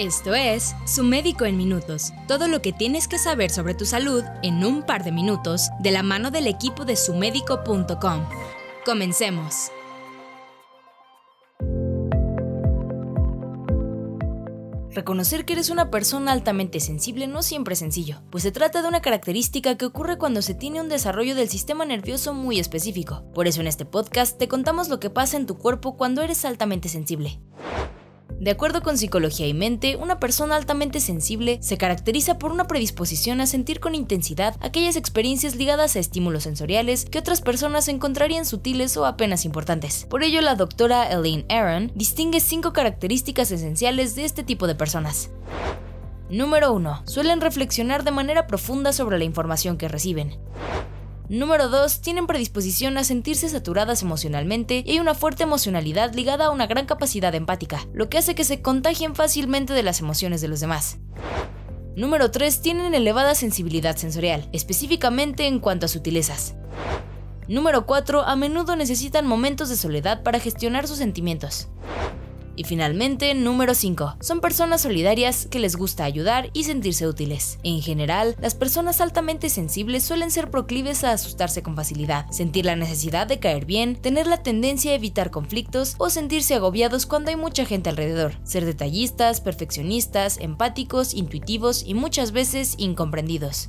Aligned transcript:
Esto 0.00 0.34
es 0.34 0.74
Su 0.86 1.04
Médico 1.04 1.44
en 1.44 1.58
Minutos. 1.58 2.14
Todo 2.26 2.48
lo 2.48 2.62
que 2.62 2.72
tienes 2.72 3.06
que 3.06 3.18
saber 3.18 3.50
sobre 3.50 3.74
tu 3.74 3.84
salud 3.84 4.24
en 4.42 4.64
un 4.64 4.82
par 4.82 5.04
de 5.04 5.12
minutos 5.12 5.68
de 5.78 5.90
la 5.90 6.02
mano 6.02 6.30
del 6.30 6.46
equipo 6.46 6.86
de 6.86 6.96
sumedico.com. 6.96 8.24
Comencemos. 8.86 9.70
Reconocer 14.90 15.44
que 15.44 15.52
eres 15.52 15.68
una 15.68 15.90
persona 15.90 16.32
altamente 16.32 16.80
sensible 16.80 17.26
no 17.26 17.42
siempre 17.42 17.74
es 17.74 17.80
sencillo, 17.80 18.22
pues 18.30 18.42
se 18.42 18.52
trata 18.52 18.80
de 18.80 18.88
una 18.88 19.02
característica 19.02 19.76
que 19.76 19.84
ocurre 19.84 20.16
cuando 20.16 20.40
se 20.40 20.54
tiene 20.54 20.80
un 20.80 20.88
desarrollo 20.88 21.34
del 21.34 21.50
sistema 21.50 21.84
nervioso 21.84 22.32
muy 22.32 22.58
específico. 22.58 23.22
Por 23.34 23.46
eso 23.46 23.60
en 23.60 23.66
este 23.66 23.84
podcast 23.84 24.38
te 24.38 24.48
contamos 24.48 24.88
lo 24.88 24.98
que 24.98 25.10
pasa 25.10 25.36
en 25.36 25.44
tu 25.44 25.58
cuerpo 25.58 25.98
cuando 25.98 26.22
eres 26.22 26.46
altamente 26.46 26.88
sensible. 26.88 27.38
De 28.38 28.50
acuerdo 28.50 28.82
con 28.82 28.96
Psicología 28.96 29.46
y 29.46 29.54
Mente, 29.54 29.96
una 29.96 30.20
persona 30.20 30.56
altamente 30.56 31.00
sensible 31.00 31.58
se 31.60 31.76
caracteriza 31.76 32.38
por 32.38 32.52
una 32.52 32.66
predisposición 32.66 33.40
a 33.40 33.46
sentir 33.46 33.80
con 33.80 33.94
intensidad 33.94 34.56
aquellas 34.60 34.96
experiencias 34.96 35.56
ligadas 35.56 35.96
a 35.96 35.98
estímulos 35.98 36.44
sensoriales 36.44 37.04
que 37.04 37.18
otras 37.18 37.40
personas 37.40 37.88
encontrarían 37.88 38.46
sutiles 38.46 38.96
o 38.96 39.06
apenas 39.06 39.44
importantes. 39.44 40.06
Por 40.08 40.22
ello, 40.22 40.40
la 40.40 40.54
doctora 40.54 41.10
Elaine 41.10 41.44
Aaron 41.48 41.92
distingue 41.94 42.40
cinco 42.40 42.72
características 42.72 43.50
esenciales 43.50 44.14
de 44.14 44.24
este 44.24 44.42
tipo 44.42 44.66
de 44.66 44.74
personas. 44.74 45.30
Número 46.30 46.72
1. 46.72 47.02
Suelen 47.06 47.40
reflexionar 47.40 48.04
de 48.04 48.12
manera 48.12 48.46
profunda 48.46 48.92
sobre 48.92 49.18
la 49.18 49.24
información 49.24 49.76
que 49.76 49.88
reciben. 49.88 50.38
Número 51.30 51.68
2. 51.68 52.00
Tienen 52.00 52.26
predisposición 52.26 52.98
a 52.98 53.04
sentirse 53.04 53.48
saturadas 53.48 54.02
emocionalmente 54.02 54.82
y 54.84 54.90
hay 54.90 54.98
una 54.98 55.14
fuerte 55.14 55.44
emocionalidad 55.44 56.12
ligada 56.12 56.46
a 56.46 56.50
una 56.50 56.66
gran 56.66 56.86
capacidad 56.86 57.32
empática, 57.36 57.86
lo 57.92 58.08
que 58.08 58.18
hace 58.18 58.34
que 58.34 58.42
se 58.42 58.62
contagien 58.62 59.14
fácilmente 59.14 59.72
de 59.72 59.84
las 59.84 60.00
emociones 60.00 60.40
de 60.40 60.48
los 60.48 60.58
demás. 60.58 60.98
Número 61.94 62.32
3. 62.32 62.62
Tienen 62.62 62.94
elevada 62.94 63.36
sensibilidad 63.36 63.94
sensorial, 63.94 64.48
específicamente 64.52 65.46
en 65.46 65.60
cuanto 65.60 65.86
a 65.86 65.88
sutilezas. 65.88 66.56
Número 67.46 67.86
4. 67.86 68.22
A 68.22 68.34
menudo 68.34 68.74
necesitan 68.74 69.24
momentos 69.24 69.68
de 69.68 69.76
soledad 69.76 70.24
para 70.24 70.40
gestionar 70.40 70.88
sus 70.88 70.98
sentimientos. 70.98 71.68
Y 72.56 72.64
finalmente, 72.64 73.34
número 73.34 73.74
5. 73.74 74.16
Son 74.20 74.40
personas 74.40 74.82
solidarias 74.82 75.46
que 75.50 75.58
les 75.58 75.76
gusta 75.76 76.04
ayudar 76.04 76.50
y 76.52 76.64
sentirse 76.64 77.06
útiles. 77.06 77.58
En 77.62 77.80
general, 77.80 78.36
las 78.40 78.54
personas 78.54 79.00
altamente 79.00 79.48
sensibles 79.48 80.02
suelen 80.02 80.30
ser 80.30 80.50
proclives 80.50 81.04
a 81.04 81.12
asustarse 81.12 81.62
con 81.62 81.76
facilidad, 81.76 82.30
sentir 82.30 82.66
la 82.66 82.76
necesidad 82.76 83.26
de 83.26 83.38
caer 83.38 83.64
bien, 83.64 83.96
tener 83.96 84.26
la 84.26 84.42
tendencia 84.42 84.92
a 84.92 84.96
evitar 84.96 85.30
conflictos 85.30 85.94
o 85.98 86.10
sentirse 86.10 86.54
agobiados 86.54 87.06
cuando 87.06 87.30
hay 87.30 87.36
mucha 87.36 87.64
gente 87.64 87.90
alrededor, 87.90 88.34
ser 88.44 88.64
detallistas, 88.64 89.40
perfeccionistas, 89.40 90.38
empáticos, 90.38 91.14
intuitivos 91.14 91.84
y 91.86 91.94
muchas 91.94 92.32
veces 92.32 92.74
incomprendidos. 92.78 93.68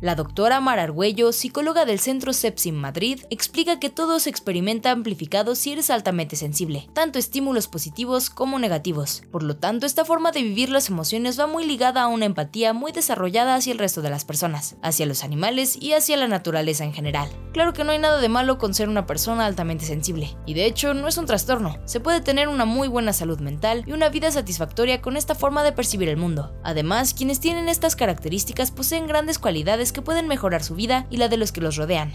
La 0.00 0.14
doctora 0.14 0.60
Mara 0.60 0.84
Argüello, 0.84 1.32
psicóloga 1.32 1.84
del 1.84 1.98
Centro 1.98 2.32
Sepsim 2.32 2.76
Madrid, 2.76 3.22
explica 3.30 3.80
que 3.80 3.90
todo 3.90 4.20
se 4.20 4.30
experimenta 4.30 4.92
amplificado 4.92 5.56
si 5.56 5.72
eres 5.72 5.90
altamente 5.90 6.36
sensible, 6.36 6.88
tanto 6.92 7.18
estímulos 7.18 7.66
positivos 7.66 8.30
como 8.30 8.60
negativos. 8.60 9.24
Por 9.32 9.42
lo 9.42 9.56
tanto, 9.56 9.86
esta 9.86 10.04
forma 10.04 10.30
de 10.30 10.44
vivir 10.44 10.68
las 10.68 10.88
emociones 10.88 11.40
va 11.40 11.48
muy 11.48 11.64
ligada 11.64 12.02
a 12.02 12.06
una 12.06 12.26
empatía 12.26 12.72
muy 12.72 12.92
desarrollada 12.92 13.56
hacia 13.56 13.72
el 13.72 13.80
resto 13.80 14.00
de 14.00 14.10
las 14.10 14.24
personas, 14.24 14.76
hacia 14.82 15.04
los 15.04 15.24
animales 15.24 15.76
y 15.82 15.94
hacia 15.94 16.16
la 16.16 16.28
naturaleza 16.28 16.84
en 16.84 16.92
general. 16.92 17.28
Claro 17.52 17.72
que 17.72 17.82
no 17.82 17.90
hay 17.90 17.98
nada 17.98 18.20
de 18.20 18.28
malo 18.28 18.56
con 18.56 18.74
ser 18.74 18.88
una 18.88 19.04
persona 19.04 19.46
altamente 19.46 19.84
sensible, 19.84 20.36
y 20.46 20.54
de 20.54 20.66
hecho 20.66 20.94
no 20.94 21.08
es 21.08 21.16
un 21.16 21.26
trastorno. 21.26 21.76
Se 21.86 21.98
puede 21.98 22.20
tener 22.20 22.46
una 22.46 22.66
muy 22.66 22.86
buena 22.86 23.12
salud 23.12 23.40
mental 23.40 23.82
y 23.84 23.90
una 23.90 24.10
vida 24.10 24.30
satisfactoria 24.30 25.02
con 25.02 25.16
esta 25.16 25.34
forma 25.34 25.64
de 25.64 25.72
percibir 25.72 26.08
el 26.08 26.16
mundo. 26.16 26.54
Además, 26.62 27.14
quienes 27.14 27.40
tienen 27.40 27.68
estas 27.68 27.96
características 27.96 28.70
poseen 28.70 29.08
grandes 29.08 29.40
cualidades 29.40 29.87
que 29.92 30.02
pueden 30.02 30.28
mejorar 30.28 30.62
su 30.62 30.74
vida 30.74 31.06
y 31.10 31.16
la 31.16 31.28
de 31.28 31.36
los 31.36 31.52
que 31.52 31.60
los 31.60 31.76
rodean. 31.76 32.12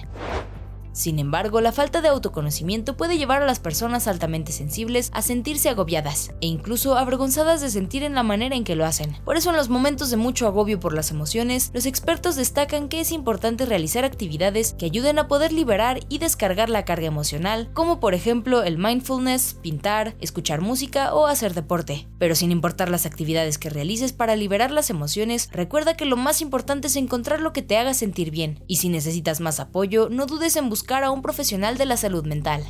Sin 0.93 1.17
embargo, 1.17 1.59
la 1.59 1.71
falta 1.71 2.01
de 2.01 2.07
autoconocimiento 2.07 2.95
puede 2.95 3.17
llevar 3.17 3.41
a 3.41 3.47
las 3.47 3.59
personas 3.59 4.07
altamente 4.07 4.51
sensibles 4.51 5.09
a 5.11 5.23
sentirse 5.23 5.69
agobiadas 5.69 6.29
e 6.39 6.45
incluso 6.45 6.95
avergonzadas 6.95 7.61
de 7.61 7.71
sentir 7.71 8.03
en 8.03 8.13
la 8.13 8.21
manera 8.21 8.55
en 8.55 8.63
que 8.63 8.75
lo 8.75 8.85
hacen. 8.85 9.17
Por 9.25 9.35
eso 9.35 9.49
en 9.49 9.55
los 9.55 9.69
momentos 9.69 10.11
de 10.11 10.17
mucho 10.17 10.45
agobio 10.45 10.79
por 10.79 10.93
las 10.93 11.09
emociones, 11.09 11.71
los 11.73 11.87
expertos 11.87 12.35
destacan 12.35 12.89
que 12.89 12.99
es 12.99 13.11
importante 13.11 13.65
realizar 13.65 14.05
actividades 14.05 14.75
que 14.77 14.85
ayuden 14.85 15.17
a 15.17 15.27
poder 15.27 15.51
liberar 15.51 15.99
y 16.09 16.19
descargar 16.19 16.69
la 16.69 16.85
carga 16.85 17.07
emocional, 17.07 17.71
como 17.73 17.99
por 17.99 18.13
ejemplo 18.13 18.61
el 18.61 18.77
mindfulness, 18.77 19.55
pintar, 19.63 20.15
escuchar 20.21 20.61
música 20.61 21.15
o 21.15 21.25
hacer 21.25 21.55
deporte. 21.55 22.07
Pero 22.19 22.35
sin 22.35 22.51
importar 22.51 22.89
las 22.89 23.07
actividades 23.07 23.57
que 23.57 23.71
realices 23.71 24.13
para 24.13 24.35
liberar 24.35 24.69
las 24.69 24.91
emociones, 24.91 25.49
recuerda 25.51 25.97
que 25.97 26.05
lo 26.05 26.17
más 26.17 26.39
importante 26.41 26.85
es 26.85 26.95
encontrar 26.97 27.41
lo 27.41 27.51
que 27.51 27.63
te 27.63 27.77
haga 27.77 27.95
sentir 27.95 28.29
bien, 28.29 28.63
y 28.67 28.75
si 28.75 28.89
necesitas 28.89 29.39
más 29.39 29.59
apoyo, 29.59 30.09
no 30.09 30.27
dudes 30.27 30.55
en 30.55 30.69
buscar 30.69 30.82
a 30.91 31.11
un 31.11 31.21
profesional 31.21 31.77
de 31.77 31.85
la 31.85 31.97
salud 31.97 32.25
mental. 32.25 32.63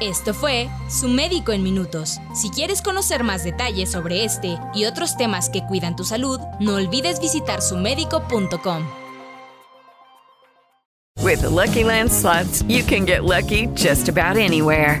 Esto 0.00 0.34
fue 0.34 0.68
Su 0.90 1.08
Médico 1.08 1.52
en 1.52 1.62
Minutos. 1.62 2.18
Si 2.34 2.50
quieres 2.50 2.82
conocer 2.82 3.24
más 3.24 3.44
detalles 3.44 3.90
sobre 3.90 4.24
este 4.24 4.58
y 4.74 4.84
otros 4.84 5.16
temas 5.16 5.48
que 5.48 5.62
cuidan 5.66 5.96
tu 5.96 6.04
salud, 6.04 6.38
no 6.60 6.74
olvides 6.74 7.18
visitar 7.20 7.62
sumedico.com. 7.62 8.86
With 11.22 11.40
the 11.40 11.48
Lucky 11.48 11.82
Land 11.82 12.12
slots, 12.12 12.62
you 12.68 12.84
can 12.84 13.06
get 13.06 13.24
lucky 13.24 13.68
just 13.74 14.08
about 14.08 14.36
anywhere. 14.36 15.00